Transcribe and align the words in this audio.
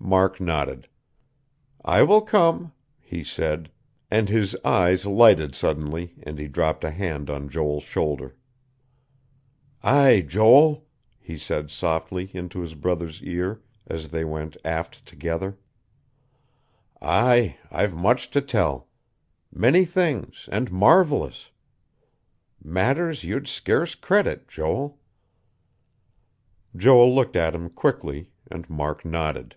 Mark 0.00 0.40
nodded. 0.40 0.88
"I 1.84 2.02
will 2.02 2.22
come," 2.22 2.72
he 2.98 3.22
said; 3.22 3.70
and 4.10 4.30
his 4.30 4.56
eyes 4.64 5.04
lighted 5.04 5.54
suddenly, 5.54 6.14
and 6.22 6.38
he 6.38 6.48
dropped 6.48 6.82
a 6.82 6.90
hand 6.92 7.28
on 7.28 7.50
Joel's 7.50 7.82
shoulder. 7.82 8.34
"Aye, 9.82 10.24
Joel," 10.26 10.86
he 11.20 11.36
said 11.36 11.70
softly, 11.70 12.30
into 12.32 12.60
his 12.60 12.74
brother's 12.74 13.22
ear, 13.22 13.60
as 13.86 14.08
they 14.08 14.24
went 14.24 14.56
aft 14.64 15.04
together. 15.04 15.58
"Aye, 17.02 17.58
I've 17.70 17.94
much 17.94 18.30
to 18.30 18.40
tell. 18.40 18.88
Many 19.52 19.84
things 19.84 20.48
and 20.50 20.72
marvelous. 20.72 21.50
Matters 22.64 23.24
you'd 23.24 23.46
scarce 23.48 23.94
credit, 23.94 24.46
Joel." 24.48 25.00
Joel 26.74 27.14
looked 27.14 27.36
at 27.36 27.54
him 27.54 27.68
quickly, 27.68 28.30
and 28.50 28.70
Mark 28.70 29.04
nodded. 29.04 29.54